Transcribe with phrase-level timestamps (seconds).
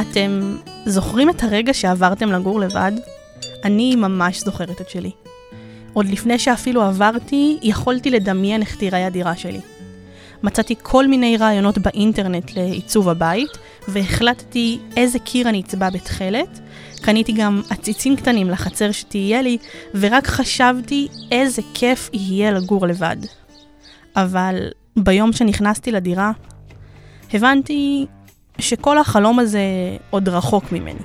[0.00, 2.92] אתם זוכרים את הרגע שעברתם לגור לבד?
[3.64, 5.10] אני ממש זוכרת את שלי.
[5.92, 9.60] עוד לפני שאפילו עברתי, יכולתי לדמיין איך תיראה הדירה שלי.
[10.42, 13.58] מצאתי כל מיני רעיונות באינטרנט לעיצוב הבית,
[13.88, 16.60] והחלטתי איזה קיר אני אצבע בתכלת.
[17.02, 19.58] קניתי גם עציצים קטנים לחצר שתהיה לי,
[19.94, 23.16] ורק חשבתי איזה כיף יהיה לגור לבד.
[24.16, 26.32] אבל ביום שנכנסתי לדירה,
[27.32, 28.06] הבנתי
[28.60, 29.60] שכל החלום הזה
[30.10, 31.00] עוד רחוק ממני.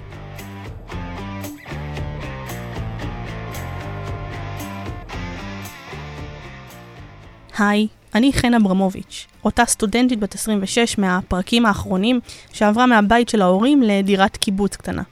[7.58, 12.20] היי, אני חן אברמוביץ', אותה סטודנטית בת 26 מהפרקים האחרונים
[12.54, 15.04] שעברה מהבית של ההורים לדירת קיבוץ קטנה.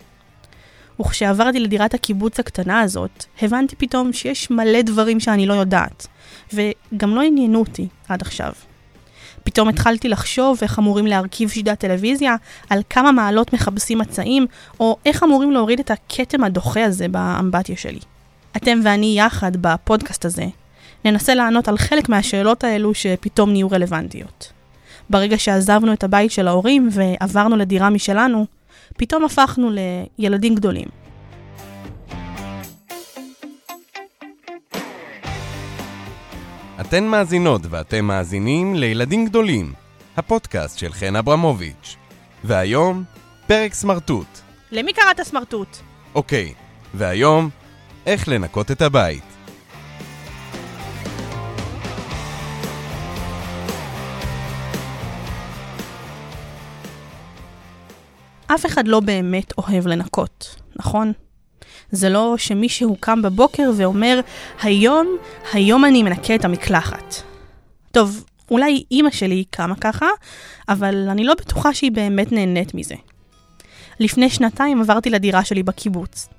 [0.99, 6.07] וכשעברתי לדירת הקיבוץ הקטנה הזאת, הבנתי פתאום שיש מלא דברים שאני לא יודעת,
[6.53, 8.51] וגם לא עניינו אותי עד עכשיו.
[9.43, 12.35] פתאום התחלתי לחשוב איך אמורים להרכיב שידת טלוויזיה,
[12.69, 14.45] על כמה מעלות מכבסים מצעים,
[14.79, 17.99] או איך אמורים להוריד את הכתם הדוחה הזה באמבטיה שלי.
[18.57, 20.45] אתם ואני יחד בפודקאסט הזה
[21.05, 24.51] ננסה לענות על חלק מהשאלות האלו שפתאום נהיו רלוונטיות.
[25.09, 28.45] ברגע שעזבנו את הבית של ההורים ועברנו לדירה משלנו,
[28.97, 29.71] פתאום הפכנו
[30.19, 31.00] לילדים גדולים.
[36.91, 39.73] אתן מאזינות ואתם מאזינים לילדים גדולים,
[40.17, 41.95] הפודקאסט של חן אברמוביץ'.
[42.43, 43.03] והיום,
[43.47, 44.27] פרק סמרטוט.
[44.71, 45.77] למי קראת סמרטוט?
[46.15, 46.53] אוקיי,
[46.93, 47.49] והיום,
[48.05, 49.23] איך לנקות את הבית.
[58.47, 61.13] אף אחד לא באמת אוהב לנקות, נכון?
[61.91, 64.19] זה לא שמישהו קם בבוקר ואומר,
[64.61, 65.07] היום,
[65.53, 67.15] היום אני מנקה את המקלחת.
[67.91, 70.07] טוב, אולי אימא שלי קמה ככה,
[70.69, 72.95] אבל אני לא בטוחה שהיא באמת נהנית מזה.
[73.99, 76.29] לפני שנתיים עברתי לדירה שלי בקיבוץ.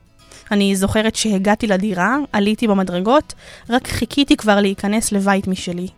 [0.50, 3.34] אני זוכרת שהגעתי לדירה, עליתי במדרגות,
[3.70, 5.88] רק חיכיתי כבר להיכנס לבית משלי.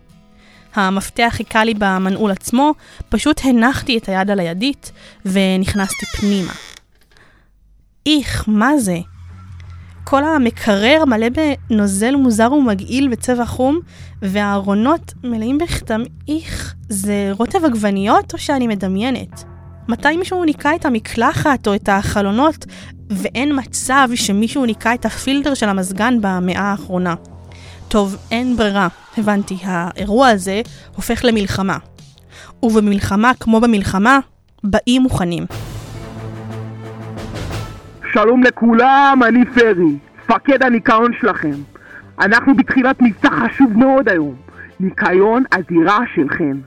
[0.74, 2.74] המפתח חיכה לי במנעול עצמו,
[3.08, 4.92] פשוט הנחתי את היד על הידית
[5.24, 6.52] ונכנסתי פנימה.
[8.06, 8.98] איך, מה זה?
[10.04, 13.80] כל המקרר מלא בנוזל מוזר ומגעיל בצבע חום,
[14.22, 19.44] והארונות מלאים בכתם איך, זה רוטב עגבניות או שאני מדמיינת?
[19.88, 22.66] מתי מישהו ניקה את המקלחת או את החלונות,
[23.10, 27.14] ואין מצב שמישהו ניקה את הפילטר של המזגן במאה האחרונה?
[27.88, 28.88] טוב, אין ברירה,
[29.18, 30.60] הבנתי, האירוע הזה
[30.96, 31.78] הופך למלחמה.
[32.62, 34.18] ובמלחמה כמו במלחמה,
[34.64, 35.46] באים מוכנים.
[38.14, 41.54] שלום לכולם, אני פרי, מפקד הניקיון שלכם.
[42.20, 44.34] אנחנו בתחילת מבצע חשוב מאוד היום,
[44.80, 46.60] ניקיון הדירה של חן.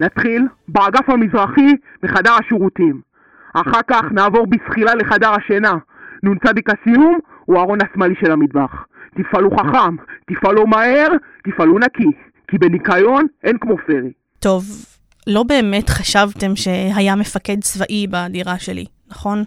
[0.00, 3.00] נתחיל באגף המזרחי בחדר השירותים.
[3.54, 5.72] אחר כך נעבור בזחילה לחדר השינה.
[6.22, 8.84] נ"צ הסיום הוא הארון השמאלי של המטבח.
[9.14, 9.96] תפעלו חכם,
[10.26, 11.08] תפעלו מהר,
[11.44, 12.10] תפעלו נקי,
[12.48, 14.12] כי בניקיון אין כמו פרי.
[14.38, 14.64] טוב,
[15.26, 19.44] לא באמת חשבתם שהיה מפקד צבאי בדירה שלי, נכון?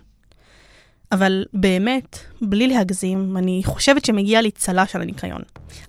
[1.11, 5.41] אבל באמת, בלי להגזים, אני חושבת שמגיע לי צל"ש על הניקיון.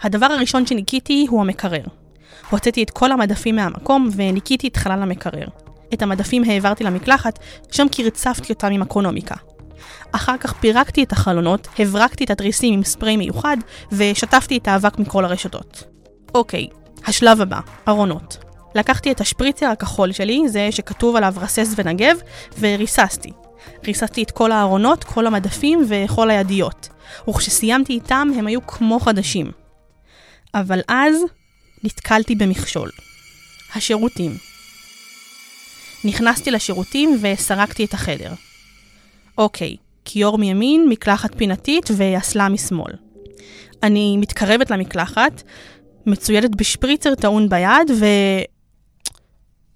[0.02, 1.82] הדבר הראשון שניקיתי הוא המקרר.
[2.50, 5.46] הוצאתי את כל המדפים מהמקום וניקיתי את חלל המקרר.
[5.94, 7.38] את המדפים העברתי למקלחת,
[7.70, 9.34] שם קרצפתי אותם עם אקונומיקה.
[10.12, 13.56] אחר כך פירקתי את החלונות, הברקתי את התריסים עם ספרי מיוחד,
[13.92, 15.84] ושטפתי את האבק מכל הרשתות.
[16.34, 16.66] אוקיי,
[17.06, 18.44] השלב הבא, ארונות.
[18.74, 22.16] לקחתי את השפריצר הכחול שלי, זה שכתוב עליו רסס ונגב,
[22.60, 23.30] וריססתי.
[23.86, 26.88] ריססתי את כל הארונות, כל המדפים וכל הידיות.
[27.28, 29.50] וכשסיימתי איתם הם היו כמו חדשים.
[30.54, 31.14] אבל אז
[31.84, 32.90] נתקלתי במכשול.
[33.74, 34.36] השירותים.
[36.04, 38.32] נכנסתי לשירותים וסרקתי את החדר.
[39.38, 42.92] אוקיי, כיור מימין, מקלחת פינתית ואסלה משמאל.
[43.82, 45.42] אני מתקרבת למקלחת,
[46.06, 48.04] מצוידת בשפריצר טעון ביד, ו...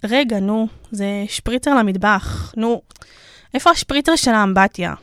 [0.05, 2.55] רגע, נו, זה שפריצר למטבח.
[2.57, 2.83] נו,
[3.55, 4.95] איפה השפריצר של האמבטיה?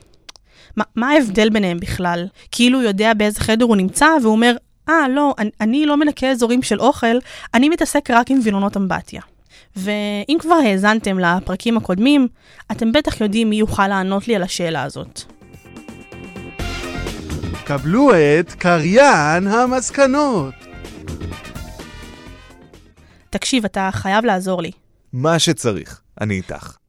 [0.80, 2.28] ما, מה ההבדל ביניהם בכלל?
[2.52, 4.56] כאילו הוא יודע באיזה חדר הוא נמצא, והוא אומר,
[4.90, 7.18] אה, ah, לא, אני, אני לא מנקה אזורים של אוכל,
[7.54, 9.22] אני מתעסק רק עם וילונות אמבטיה.
[9.76, 12.28] ואם כבר האזנתם לפרקים הקודמים,
[12.72, 15.22] אתם בטח יודעים מי יוכל לענות לי על השאלה הזאת.
[17.66, 20.54] קבלו את קריין המסקנות.
[23.30, 24.72] תקשיב, אתה חייב לעזור לי.
[25.14, 26.81] מה שצריך, אני איתך.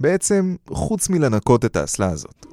[0.00, 2.46] בעצם, חוץ מלנקות את האסלה הזאת.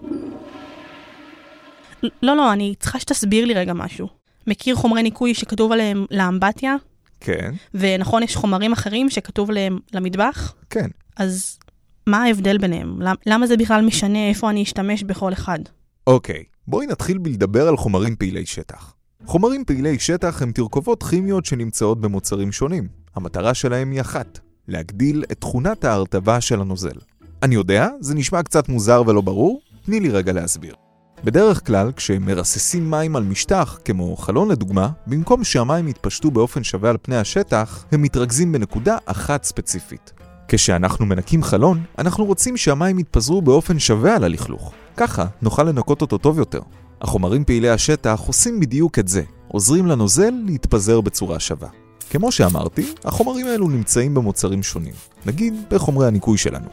[2.04, 4.08] לא, לא, אני צריכה שתסביר לי רגע משהו.
[4.48, 6.76] מכיר חומרי ניקוי שכתוב עליהם לאמבטיה?
[7.20, 7.54] כן.
[7.74, 10.54] ונכון, יש חומרים אחרים שכתוב עליהם למטבח?
[10.70, 10.88] כן.
[11.18, 11.60] אז
[12.08, 13.02] מה ההבדל ביניהם?
[13.02, 15.60] למ- למה זה בכלל משנה איפה אני אשתמש בכל אחד?
[16.08, 18.94] אוקיי, בואי נתחיל בלדבר על חומרים פעילי שטח.
[19.26, 22.88] חומרים פעילי שטח הם תרכובות כימיות שנמצאות במוצרים שונים.
[23.16, 26.98] המטרה שלהם היא אחת, להגדיל את תכונת ההרטבה של הנוזל.
[27.46, 30.76] אני יודע, זה נשמע קצת מוזר ולא ברור, תני לי רגע להסביר.
[31.24, 36.98] בדרך כלל, כשמרססים מים על משטח, כמו חלון לדוגמה, במקום שהמים יתפשטו באופן שווה על
[37.02, 40.14] פני השטח, הם מתרכזים בנקודה אחת ספציפית.
[40.48, 44.74] כשאנחנו מנקים חלון, אנחנו רוצים שהמים יתפזרו באופן שווה על הלכלוך.
[44.98, 46.62] ככה נוכל לנקות אותו טוב יותר.
[47.02, 51.70] החומרים פעילי השטח עושים בדיוק את זה, עוזרים לנוזל להתפזר בצורה שווה.
[52.10, 54.94] כמו שאמרתי, החומרים האלו נמצאים במוצרים שונים,
[55.26, 56.68] נגיד בחומרי הניקוי שלנו.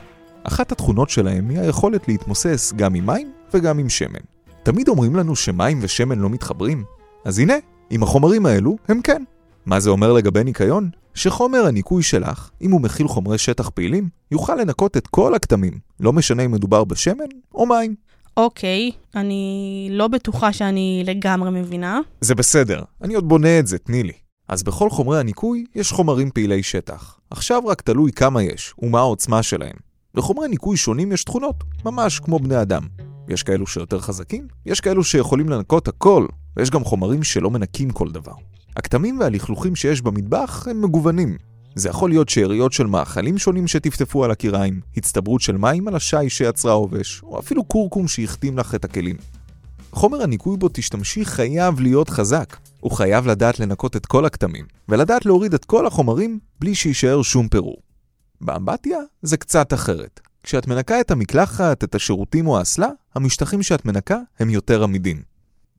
[0.44, 4.20] אחת התכונות שלהם היא היכולת להתמוסס גם עם מים וגם עם שמן.
[4.62, 6.84] תמיד אומרים לנו שמים ושמן לא מתחברים,
[7.24, 7.54] אז הנה,
[7.90, 9.22] עם החומרים האלו הם כן.
[9.66, 10.90] מה זה אומר לגבי ניקיון?
[11.14, 16.12] שחומר הניקוי שלך, אם הוא מכיל חומרי שטח פעילים, יוכל לנקות את כל הכתמים, לא
[16.12, 17.24] משנה אם מדובר בשמן
[17.54, 17.94] או מים.
[18.36, 22.00] אוקיי, אני לא בטוחה שאני לגמרי מבינה.
[22.20, 24.12] זה בסדר, אני עוד בונה את זה, תני לי.
[24.48, 27.18] אז בכל חומרי הניקוי יש חומרים פעילי שטח.
[27.30, 29.91] עכשיו רק תלוי כמה יש ומה העוצמה שלהם.
[30.14, 32.82] לחומרי ניקוי שונים יש תכונות, ממש כמו בני אדם.
[33.28, 36.26] יש כאלו שיותר חזקים, יש כאלו שיכולים לנקות הכל,
[36.56, 38.32] ויש גם חומרים שלא מנקים כל דבר.
[38.76, 41.36] הכתמים והלכלוכים שיש במטבח הם מגוונים.
[41.74, 46.28] זה יכול להיות שאריות של מאכלים שונים שטפטפו על הקיריים, הצטברות של מים על השי
[46.28, 49.16] שיצרה עובש, או אפילו קורקום שהחתים לך את הכלים.
[49.92, 52.56] חומר הניקוי בו תשתמשי חייב להיות חזק.
[52.80, 57.48] הוא חייב לדעת לנקות את כל הכתמים, ולדעת להוריד את כל החומרים בלי שיישאר שום
[57.48, 57.91] פירור.
[58.42, 60.20] באמבטיה זה קצת אחרת.
[60.42, 65.22] כשאת מנקה את המקלחת, את השירותים או האסלה, המשטחים שאת מנקה הם יותר עמידים.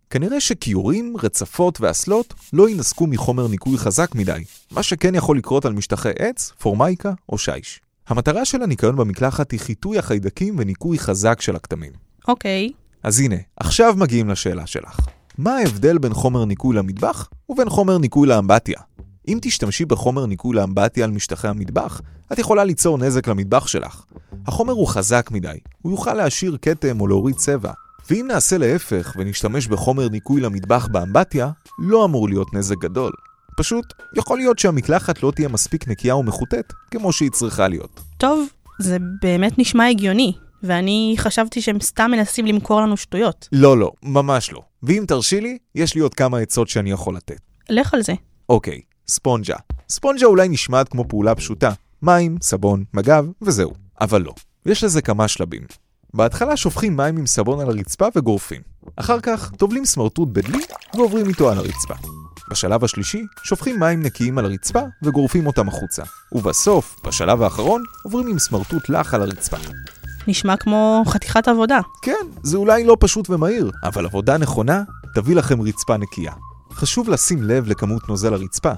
[0.09, 5.73] כנראה שכיורים, רצפות ואסלות לא ינסקו מחומר ניקוי חזק מדי, מה שכן יכול לקרות על
[5.73, 7.81] משטחי עץ, פורמייקה או שיש.
[8.07, 11.91] המטרה של הניקיון במקלחת היא חיטוי החיידקים וניקוי חזק של הכתמים.
[12.27, 12.71] אוקיי,
[13.03, 14.99] אז הנה, עכשיו מגיעים לשאלה שלך.
[15.37, 18.79] מה ההבדל בין חומר ניקוי למטבח ובין חומר ניקוי לאמבטיה?
[19.27, 22.01] אם תשתמשי בחומר ניקוי לאמבטיה על משטחי המטבח,
[22.33, 24.03] את יכולה ליצור נזק למטבח שלך.
[24.47, 27.71] החומר הוא חזק מדי, הוא יוכל להשאיר כתם או להוריד צבע.
[28.09, 33.11] ואם נעשה להפך ונשתמש בחומר ניקוי למטבח באמבטיה, לא אמור להיות נזק גדול.
[33.57, 33.85] פשוט,
[34.15, 37.99] יכול להיות שהמקלחת לא תהיה מספיק נקייה ומחוטאת כמו שהיא צריכה להיות.
[38.17, 38.47] טוב,
[38.79, 40.33] זה באמת נשמע הגיוני,
[40.63, 43.47] ואני חשבתי שהם סתם מנסים למכור לנו שטויות.
[43.51, 44.61] לא, לא, ממש לא.
[44.83, 47.41] ואם תרשי לי, יש לי עוד כמה עצות שאני יכול לתת.
[47.69, 48.13] לך על זה.
[48.49, 49.55] אוקיי, ספונג'ה.
[49.89, 51.71] ספונג'ה אולי נשמעת כמו פעולה פשוטה.
[52.01, 53.73] מים, סבון, מגב, וזהו.
[54.01, 54.33] אבל לא.
[54.65, 55.61] יש לזה כמה שלבים.
[56.13, 58.61] בהתחלה שופכים מים עם סבון על הרצפה וגורפים.
[58.95, 60.63] אחר כך טובלים סמרטוט בדלי
[60.93, 61.93] ועוברים איתו על הרצפה.
[62.51, 66.03] בשלב השלישי, שופכים מים נקיים על הרצפה וגורפים אותם החוצה.
[66.31, 69.57] ובסוף, בשלב האחרון, עוברים עם סמרטוט לח על הרצפה.
[70.27, 71.79] נשמע כמו חתיכת עבודה.
[72.01, 74.83] כן, זה אולי לא פשוט ומהיר, אבל עבודה נכונה
[75.15, 76.33] תביא לכם רצפה נקייה.
[76.71, 78.71] חשוב לשים לב לכמות נוזל הרצפה.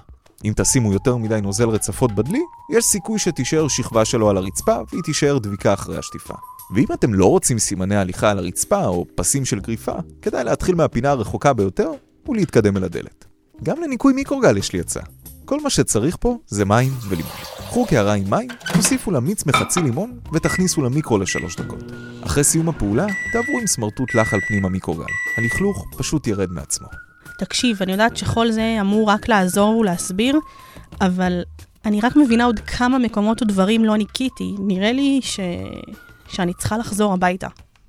[0.46, 5.04] אם תשימו יותר מדי נוזל רצפות בדלי, יש סיכוי שתישאר שכבה שלו על הרצפה והיא
[5.04, 6.34] תישאר דביקה אחרי השטיפה.
[6.76, 11.10] ואם אתם לא רוצים סימני הליכה על הרצפה או פסים של גריפה, כדאי להתחיל מהפינה
[11.10, 11.92] הרחוקה ביותר
[12.28, 13.26] ולהתקדם אל הדלת.
[13.64, 15.04] גם לניקוי מיקרוגל יש לי הצעה.
[15.46, 17.32] כל מה שצריך פה זה מים ולימון.
[17.58, 21.84] קחו קערה עם מים, תוסיפו לה מיץ מחצי לימון ותכניסו למיקרו לשלוש דקות.
[22.22, 25.06] אחרי סיום הפעולה, תעברו עם סמרטוט לח על פנים המיקרוגל.
[25.38, 26.88] הלכלוך פשוט ירד מעצמו.
[27.40, 30.40] תקשיב, אני יודעת שכל זה אמור רק לעזור ולהסביר,
[31.02, 31.44] אבל
[31.86, 34.56] אני רק מבינה עוד כמה מקומות ודברים לא ניקיתי.
[34.60, 35.40] נראה לי ש...
[36.28, 37.48] שאני צריכה לחזור הביתה.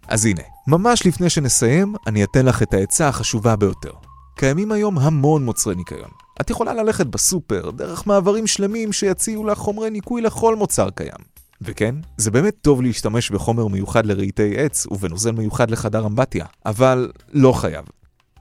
[0.09, 3.93] אז הנה, ממש לפני שנסיים, אני אתן לך את העצה החשובה ביותר.
[4.37, 6.11] קיימים היום המון מוצרי ניקיון.
[6.41, 11.37] את יכולה ללכת בסופר, דרך מעברים שלמים שיציעו לך חומרי ניקוי לכל מוצר קיים.
[11.63, 17.53] וכן, זה באמת טוב להשתמש בחומר מיוחד לרהיטי עץ ובנוזל מיוחד לחדר אמבטיה, אבל לא
[17.53, 17.85] חייב.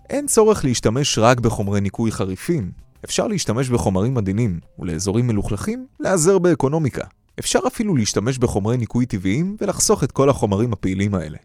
[0.09, 2.71] אין צורך להשתמש רק בחומרי ניקוי חריפים.
[3.05, 7.03] אפשר להשתמש בחומרים עדינים, ולאזורים מלוכלכים, להיעזר באקונומיקה.
[7.39, 11.37] אפשר אפילו להשתמש בחומרי ניקוי טבעיים ולחסוך את כל החומרים הפעילים האלה.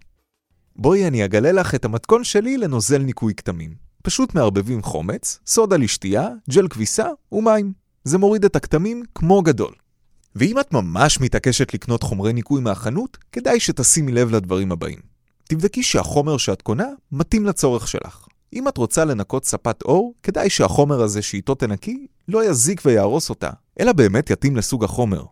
[0.76, 3.74] בואי אני אגלה לך את המתכון שלי לנוזל ניקוי כתמים.
[4.02, 7.72] פשוט מערבבים חומץ, סודה לשתייה, ג'ל כביסה ומים.
[8.04, 9.72] זה מוריד את הכתמים כמו גדול.
[10.36, 14.98] ואם את ממש מתעקשת לקנות חומרי ניקוי מהחנות, כדאי שתשימי לב לדברים הבאים.
[15.44, 18.26] תבדקי שהחומר שאת קונה מתאים לצורך שלך.
[18.52, 23.50] אם את רוצה לנקות ספת עור, כדאי שהחומר הזה שאיתו תנקי לא יזיק ויהרוס אותה,
[23.80, 25.24] אלא באמת יתאים לסוג החומר.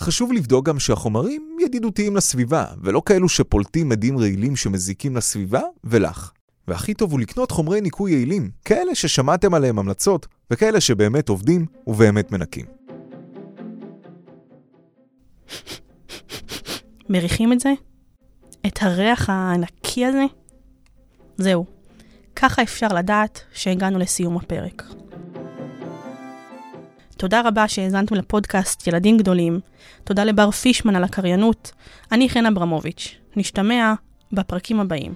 [0.00, 6.32] חשוב לבדוק גם שהחומרים ידידותיים לסביבה, ולא כאלו שפולטים מדים רעילים שמזיקים לסביבה ולך.
[6.68, 12.32] והכי טוב הוא לקנות חומרי ניקוי יעילים, כאלה ששמעתם עליהם המלצות, וכאלה שבאמת עובדים ובאמת
[12.32, 12.66] מנקים.
[17.08, 17.72] מריחים את זה?
[18.66, 20.24] את הריח הענקי הזה?
[21.36, 21.77] זהו,
[22.40, 24.82] ככה אפשר לדעת שהגענו לסיום הפרק.
[27.16, 29.60] תודה רבה שהאזנתם לפודקאסט ילדים גדולים.
[30.04, 31.72] תודה לבר פישמן על הקריינות.
[32.12, 33.14] אני חן אברמוביץ'.
[33.36, 33.94] נשתמע
[34.32, 35.14] בפרקים הבאים.